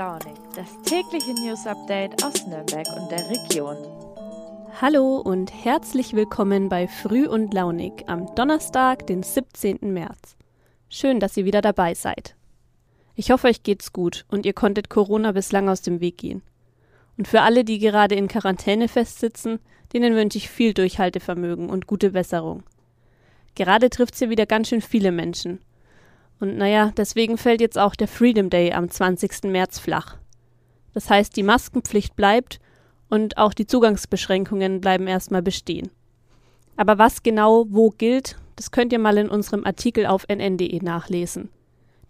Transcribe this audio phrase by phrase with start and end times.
[0.00, 3.76] Launig, das tägliche News Update aus Nürnberg und der Region.
[4.80, 9.80] Hallo und herzlich willkommen bei Früh und Launig am Donnerstag, den 17.
[9.82, 10.38] März.
[10.88, 12.34] Schön, dass ihr wieder dabei seid.
[13.14, 16.40] Ich hoffe, euch geht's gut und ihr konntet Corona bislang aus dem Weg gehen.
[17.18, 19.58] Und für alle, die gerade in Quarantäne festsitzen,
[19.92, 22.62] denen wünsche ich viel Durchhaltevermögen und gute Besserung.
[23.54, 25.60] Gerade trifft's hier wieder ganz schön viele Menschen
[26.40, 29.44] und naja, deswegen fällt jetzt auch der Freedom Day am 20.
[29.44, 30.16] März flach.
[30.94, 32.58] Das heißt, die Maskenpflicht bleibt
[33.08, 35.90] und auch die Zugangsbeschränkungen bleiben erstmal bestehen.
[36.76, 41.50] Aber was genau wo gilt, das könnt ihr mal in unserem Artikel auf nn.de nachlesen.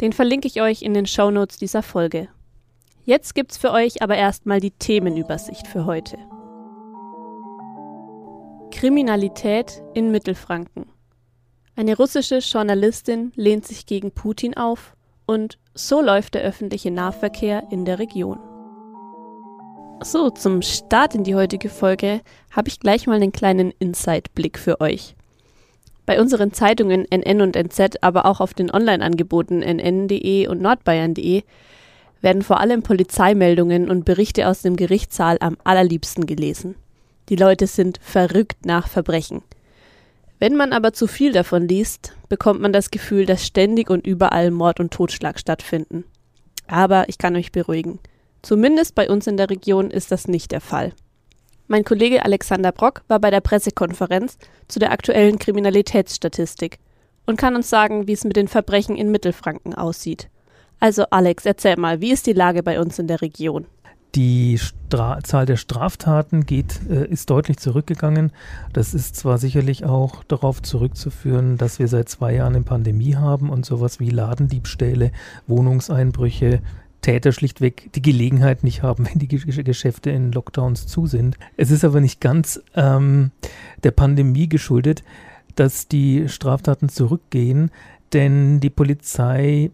[0.00, 2.28] Den verlinke ich euch in den Shownotes dieser Folge.
[3.04, 6.16] Jetzt gibt's für euch aber erstmal die Themenübersicht für heute.
[8.70, 10.86] Kriminalität in Mittelfranken.
[11.76, 14.94] Eine russische Journalistin lehnt sich gegen Putin auf
[15.26, 18.38] und so läuft der öffentliche Nahverkehr in der Region.
[20.02, 24.80] So, zum Start in die heutige Folge habe ich gleich mal einen kleinen Inside-Blick für
[24.80, 25.14] euch.
[26.06, 31.42] Bei unseren Zeitungen NN und NZ, aber auch auf den Online-Angeboten nn.de und nordbayern.de
[32.20, 36.74] werden vor allem Polizeimeldungen und Berichte aus dem Gerichtssaal am allerliebsten gelesen.
[37.28, 39.42] Die Leute sind verrückt nach Verbrechen.
[40.40, 44.50] Wenn man aber zu viel davon liest, bekommt man das Gefühl, dass ständig und überall
[44.50, 46.04] Mord und Totschlag stattfinden.
[46.66, 47.98] Aber ich kann euch beruhigen.
[48.40, 50.94] Zumindest bei uns in der Region ist das nicht der Fall.
[51.68, 56.78] Mein Kollege Alexander Brock war bei der Pressekonferenz zu der aktuellen Kriminalitätsstatistik
[57.26, 60.30] und kann uns sagen, wie es mit den Verbrechen in Mittelfranken aussieht.
[60.78, 63.66] Also Alex, erzähl mal, wie ist die Lage bei uns in der Region?
[64.14, 68.32] Die Stra Zahl der Straftaten geht, äh, ist deutlich zurückgegangen.
[68.72, 73.50] Das ist zwar sicherlich auch darauf zurückzuführen, dass wir seit zwei Jahren eine Pandemie haben
[73.50, 75.12] und sowas wie Ladendiebstähle,
[75.46, 76.60] Wohnungseinbrüche,
[77.02, 81.36] Täter schlichtweg die Gelegenheit nicht haben, wenn die Geschäfte in Lockdowns zu sind.
[81.56, 83.30] Es ist aber nicht ganz ähm,
[83.84, 85.02] der Pandemie geschuldet,
[85.54, 87.70] dass die Straftaten zurückgehen,
[88.12, 89.70] denn die Polizei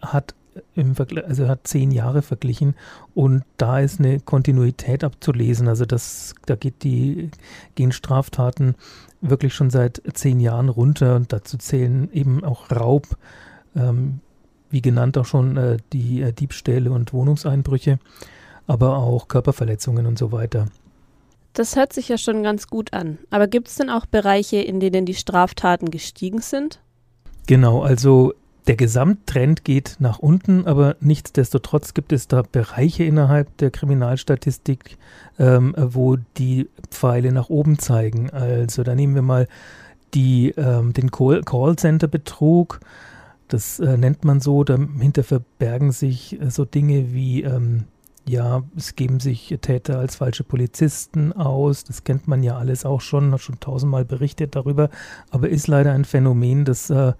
[0.00, 0.34] hat
[0.74, 2.74] im Vergleich, also hat zehn Jahre verglichen
[3.14, 5.68] und da ist eine Kontinuität abzulesen.
[5.68, 7.30] Also das, da geht die,
[7.74, 8.74] gehen Straftaten
[9.20, 13.06] wirklich schon seit zehn Jahren runter und dazu zählen eben auch Raub,
[13.74, 14.20] ähm,
[14.70, 17.98] wie genannt auch schon äh, die äh, Diebstähle und Wohnungseinbrüche,
[18.66, 20.66] aber auch Körperverletzungen und so weiter.
[21.52, 23.18] Das hört sich ja schon ganz gut an.
[23.30, 26.80] Aber gibt es denn auch Bereiche, in denen die Straftaten gestiegen sind?
[27.46, 28.34] Genau, also
[28.66, 34.98] der Gesamttrend geht nach unten, aber nichtsdestotrotz gibt es da Bereiche innerhalb der Kriminalstatistik,
[35.38, 38.30] ähm, wo die Pfeile nach oben zeigen.
[38.30, 39.46] Also da nehmen wir mal
[40.14, 42.80] die, ähm, den Callcenter-Betrug.
[43.48, 44.64] Das äh, nennt man so.
[44.64, 47.84] Dahinter verbergen sich äh, so Dinge wie, ähm,
[48.28, 51.84] ja, es geben sich Täter als falsche Polizisten aus.
[51.84, 54.90] Das kennt man ja alles auch schon, hat schon tausendmal berichtet darüber,
[55.30, 57.12] aber ist leider ein Phänomen, das äh,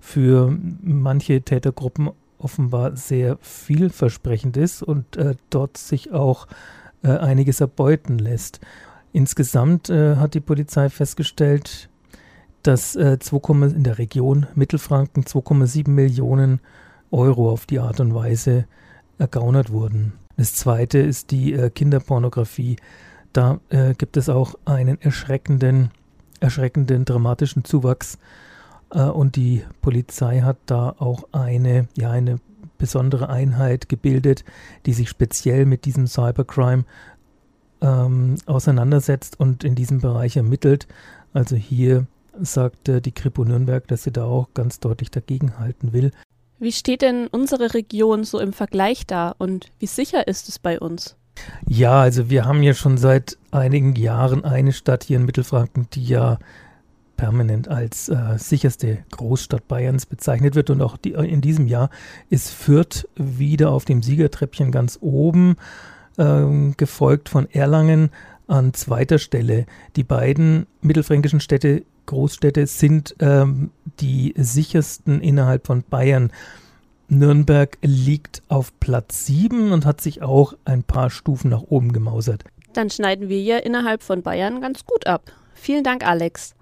[0.00, 6.46] für manche Tätergruppen offenbar sehr vielversprechend ist und äh, dort sich auch
[7.02, 8.60] äh, einiges erbeuten lässt.
[9.12, 11.88] Insgesamt äh, hat die Polizei festgestellt,
[12.62, 16.60] dass 2, äh, in der Region Mittelfranken 2,7 Millionen
[17.10, 18.66] Euro auf die Art und Weise
[19.18, 20.14] ergaunert wurden.
[20.36, 22.76] Das zweite ist die äh, Kinderpornografie.
[23.32, 25.90] Da äh, gibt es auch einen erschreckenden,
[26.40, 28.18] erschreckenden, dramatischen Zuwachs
[28.98, 32.38] und die Polizei hat da auch eine, ja, eine
[32.78, 34.44] besondere Einheit gebildet,
[34.86, 36.84] die sich speziell mit diesem Cybercrime
[37.80, 40.88] ähm, auseinandersetzt und in diesem Bereich ermittelt.
[41.32, 42.06] Also hier
[42.40, 46.10] sagt äh, die Kripo Nürnberg, dass sie da auch ganz deutlich dagegenhalten will.
[46.58, 50.78] Wie steht denn unsere Region so im Vergleich da und wie sicher ist es bei
[50.78, 51.16] uns?
[51.66, 56.04] Ja, also wir haben ja schon seit einigen Jahren eine Stadt hier in Mittelfranken, die
[56.04, 56.38] ja
[57.20, 60.70] permanent als äh, sicherste Großstadt Bayerns bezeichnet wird.
[60.70, 61.90] Und auch die, in diesem Jahr
[62.30, 65.56] ist Fürth wieder auf dem Siegertreppchen ganz oben,
[66.16, 68.08] ähm, gefolgt von Erlangen
[68.46, 69.66] an zweiter Stelle.
[69.96, 73.70] Die beiden mittelfränkischen Städte, Großstädte sind ähm,
[74.00, 76.32] die sichersten innerhalb von Bayern.
[77.08, 82.44] Nürnberg liegt auf Platz 7 und hat sich auch ein paar Stufen nach oben gemausert.
[82.72, 85.32] Dann schneiden wir hier innerhalb von Bayern ganz gut ab.
[85.52, 86.54] Vielen Dank, Alex.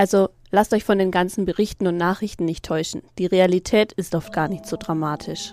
[0.00, 3.02] Also lasst euch von den ganzen Berichten und Nachrichten nicht täuschen.
[3.18, 5.52] Die Realität ist oft gar nicht so dramatisch.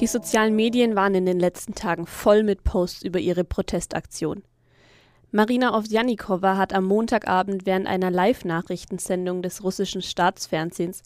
[0.00, 4.42] Die sozialen Medien waren in den letzten Tagen voll mit Posts über ihre Protestaktion.
[5.30, 11.04] Marina Ovsjanikova hat am Montagabend während einer Live-Nachrichtensendung des russischen Staatsfernsehens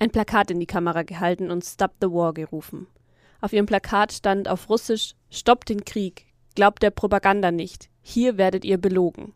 [0.00, 2.88] ein Plakat in die Kamera gehalten und Stop the War gerufen.
[3.40, 8.64] Auf ihrem Plakat stand auf Russisch Stoppt den Krieg, glaubt der Propaganda nicht, hier werdet
[8.64, 9.32] ihr belogen.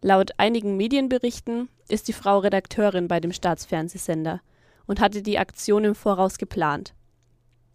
[0.00, 4.40] Laut einigen Medienberichten ist die Frau Redakteurin bei dem Staatsfernsehsender
[4.86, 6.94] und hatte die Aktion im Voraus geplant.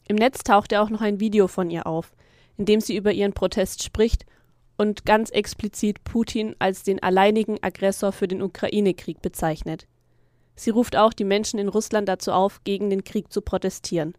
[0.08, 2.14] Im Netz tauchte auch noch ein Video von ihr auf,
[2.58, 4.26] in dem sie über ihren Protest spricht
[4.78, 9.88] und ganz explizit Putin als den alleinigen Aggressor für den Ukraine-Krieg bezeichnet.
[10.56, 14.14] Sie ruft auch die Menschen in Russland dazu auf, gegen den Krieg zu protestieren.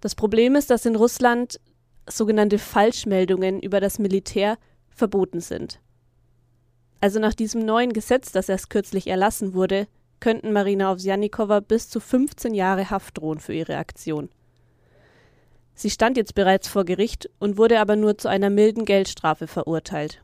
[0.00, 1.60] Das Problem ist, dass in Russland
[2.08, 4.58] sogenannte Falschmeldungen über das Militär
[4.90, 5.80] verboten sind.
[7.00, 9.86] Also nach diesem neuen Gesetz, das erst kürzlich erlassen wurde,
[10.20, 14.28] könnten Marina Ovsjanikova bis zu 15 Jahre Haft drohen für ihre Aktion.
[15.74, 20.20] Sie stand jetzt bereits vor Gericht und wurde aber nur zu einer milden Geldstrafe verurteilt.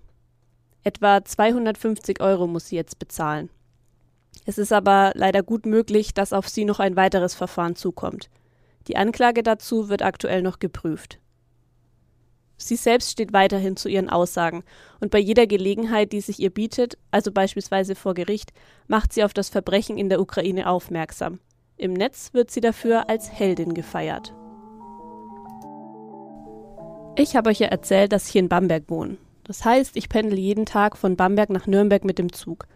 [0.85, 3.49] Etwa 250 Euro muss sie jetzt bezahlen.
[4.45, 8.29] Es ist aber leider gut möglich, dass auf sie noch ein weiteres Verfahren zukommt.
[8.87, 11.19] Die Anklage dazu wird aktuell noch geprüft.
[12.59, 14.65] Sie selbst steht weiterhin zu ihren Aussagen
[15.01, 18.53] und bei jeder Gelegenheit, die sich ihr bietet, also beispielsweise vor Gericht,
[18.89, 21.39] macht sie auf das Verbrechen in der Ukraine aufmerksam.
[21.77, 24.35] Im Netz wird sie dafür als Heldin gefeiert.
[27.19, 29.19] Ich habe euch ja erzählt, dass ich in Bamberg wohne.
[29.45, 32.67] Das heißt, ich pendle jeden Tag von Bamberg nach Nürnberg mit dem Zug.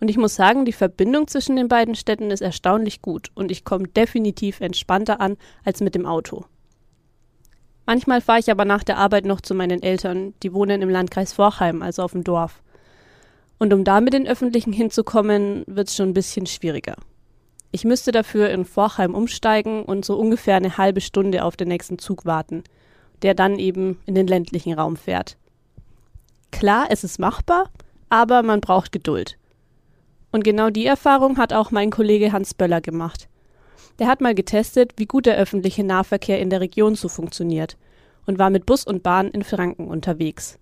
[0.00, 3.64] Und ich muss sagen, die Verbindung zwischen den beiden Städten ist erstaunlich gut und ich
[3.64, 6.44] komme definitiv entspannter an als mit dem Auto.
[7.86, 11.32] Manchmal fahre ich aber nach der Arbeit noch zu meinen Eltern, die wohnen im Landkreis
[11.32, 12.62] Vorheim, also auf dem Dorf.
[13.58, 16.96] Und um da mit den Öffentlichen hinzukommen, wird es schon ein bisschen schwieriger.
[17.70, 21.98] Ich müsste dafür in Vorheim umsteigen und so ungefähr eine halbe Stunde auf den nächsten
[21.98, 22.64] Zug warten–
[23.22, 25.36] der dann eben in den ländlichen Raum fährt.
[26.50, 27.70] Klar, es ist machbar,
[28.10, 29.38] aber man braucht Geduld.
[30.32, 33.28] Und genau die Erfahrung hat auch mein Kollege Hans Böller gemacht.
[33.98, 37.76] Der hat mal getestet, wie gut der öffentliche Nahverkehr in der Region so funktioniert
[38.26, 40.58] und war mit Bus und Bahn in Franken unterwegs.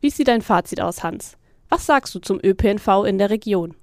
[0.00, 1.36] Wie sieht dein Fazit aus, Hans?
[1.68, 3.74] Was sagst du zum ÖPNV in der Region?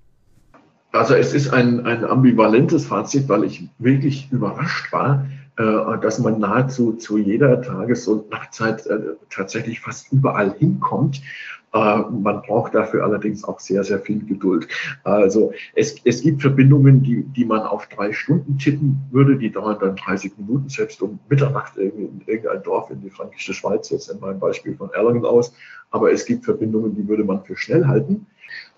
[0.92, 5.26] Also es ist ein, ein ambivalentes Fazit, weil ich wirklich überrascht war,
[5.58, 9.00] äh, dass man nahezu zu jeder Tages- und Nachtzeit äh,
[9.30, 11.22] tatsächlich fast überall hinkommt.
[11.74, 14.68] Äh, man braucht dafür allerdings auch sehr, sehr viel Geduld.
[15.04, 19.78] Also es, es gibt Verbindungen, die, die man auf drei Stunden tippen würde, die dauern
[19.80, 24.20] dann 30 Minuten, selbst um Mitternacht in irgendein Dorf in die fränkische Schweiz, jetzt in
[24.20, 25.54] meinem Beispiel von Erlangen aus.
[25.92, 28.26] Aber es gibt Verbindungen, die würde man für schnell halten.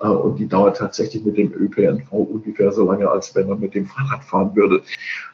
[0.04, 3.74] Äh, und die dauert tatsächlich mit dem ÖPNV ungefähr so lange, als wenn man mit
[3.74, 4.82] dem Fahrrad fahren würde.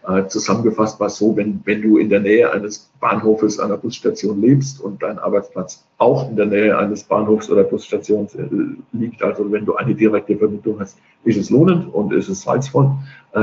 [0.08, 4.40] Äh, zusammengefasst war es so, wenn, wenn du in der Nähe eines Bahnhofes, einer Busstation
[4.40, 8.48] lebst und dein Arbeitsplatz auch in der Nähe eines Bahnhofs oder Busstations äh,
[8.94, 12.92] liegt, also wenn du eine direkte Verbindung hast, ist es lohnend und ist es salzvoll.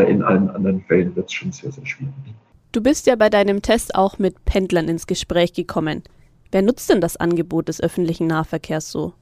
[0.09, 2.13] In allen anderen Fällen wird es schon sehr, sehr schwierig.
[2.73, 6.03] Du bist ja bei deinem Test auch mit Pendlern ins Gespräch gekommen.
[6.51, 9.13] Wer nutzt denn das Angebot des öffentlichen Nahverkehrs so?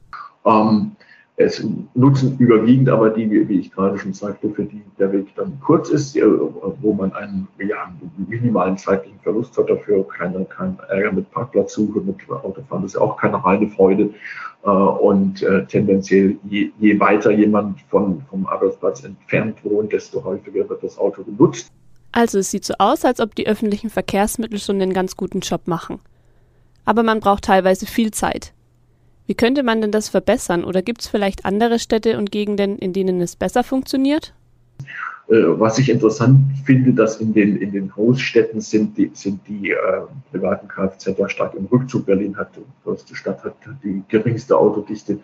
[0.45, 0.95] Ähm,
[1.37, 1.65] es
[1.95, 5.89] nutzen überwiegend aber die, wie ich gerade schon sagte, für die der Weg dann kurz
[5.89, 7.93] ist, wo man einen ja,
[8.29, 13.01] minimalen zeitlichen Verlust hat, dafür keinen kein Ärger mit Parkplatzsuche, mit Autofahren, das ist ja
[13.01, 14.11] auch keine reine Freude.
[14.65, 20.67] Äh, und äh, tendenziell, je, je weiter jemand von, vom Arbeitsplatz entfernt wohnt, desto häufiger
[20.67, 21.69] wird das Auto genutzt.
[22.11, 25.67] Also es sieht so aus, als ob die öffentlichen Verkehrsmittel schon einen ganz guten Job
[25.67, 25.99] machen.
[26.85, 28.54] Aber man braucht teilweise viel Zeit.
[29.27, 30.63] Wie könnte man denn das verbessern?
[30.63, 34.33] Oder gibt es vielleicht andere Städte und Gegenden, in denen es besser funktioniert?
[35.27, 39.71] Äh, was ich interessant finde, dass in den, in den Großstädten sind die, sind die
[39.71, 39.75] äh,
[40.31, 42.05] privaten Kfz ja stark im Rückzug.
[42.05, 45.17] Berlin hat die größte Stadt, hat die geringste Autodichte.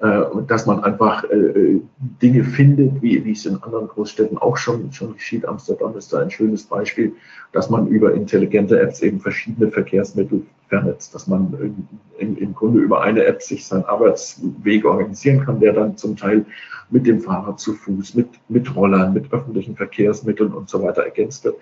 [0.00, 1.80] Äh, dass man einfach äh, äh,
[2.22, 5.44] Dinge findet, wie, wie es in anderen Großstädten auch schon, schon geschieht.
[5.44, 7.14] Amsterdam ist da ein schönes Beispiel,
[7.50, 11.52] dass man über intelligente Apps eben verschiedene Verkehrsmittel vernetzt, dass man
[12.16, 16.46] im, im Grunde über eine App sich seinen Arbeitsweg organisieren kann, der dann zum Teil
[16.90, 21.44] mit dem Fahrrad zu Fuß, mit, mit Rollern, mit öffentlichen Verkehrsmitteln und so weiter ergänzt
[21.44, 21.56] wird,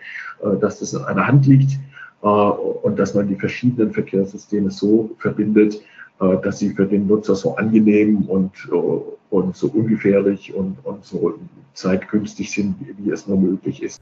[0.61, 1.79] dass das in einer Hand liegt
[2.21, 5.81] und dass man die verschiedenen Verkehrssysteme so verbindet,
[6.19, 8.53] dass sie für den Nutzer so angenehm und,
[9.31, 11.35] und so ungefährlich und, und so
[11.75, 14.01] zeitgünstig sind, wie, wie es nur möglich ist.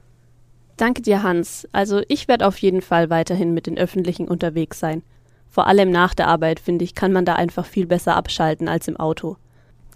[0.77, 1.67] Danke dir, Hans.
[1.71, 5.03] Also ich werde auf jeden Fall weiterhin mit den Öffentlichen unterwegs sein.
[5.49, 8.87] Vor allem nach der Arbeit, finde ich, kann man da einfach viel besser abschalten als
[8.87, 9.37] im Auto.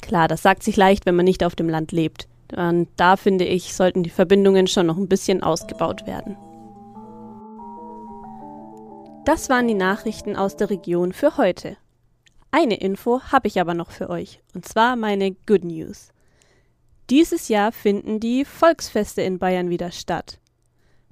[0.02, 2.28] Klar, das sagt sich leicht, wenn man nicht auf dem Land lebt.
[2.56, 6.38] Und da finde ich, sollten die Verbindungen schon noch ein bisschen ausgebaut werden.
[9.26, 11.76] Das waren die Nachrichten aus der Region für heute.
[12.52, 16.10] Eine Info habe ich aber noch für euch, und zwar meine Good News.
[17.10, 20.40] Dieses Jahr finden die Volksfeste in Bayern wieder statt.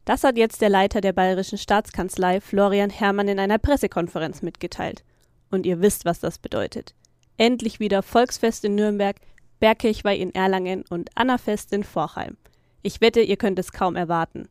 [0.06, 5.04] Das hat jetzt der Leiter der Bayerischen Staatskanzlei Florian Herrmann in einer Pressekonferenz mitgeteilt.
[5.52, 6.96] Und ihr wisst, was das bedeutet.
[7.38, 9.18] Endlich wieder Volksfest in Nürnberg,
[9.60, 12.38] Bergkirchweih in Erlangen und Annafest in Vorheim.
[12.84, 14.50] Ich wette, ihr könnt es kaum erwarten.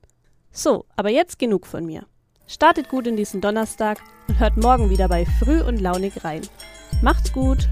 [0.52, 2.07] So, aber jetzt genug von mir.
[2.47, 6.43] Startet gut in diesen Donnerstag und hört morgen wieder bei Früh und Launig rein.
[7.03, 7.69] Macht's gut!